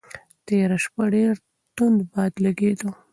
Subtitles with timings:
[0.45, 1.33] تېره شپه ډېر
[1.75, 2.89] توند باد لګېده.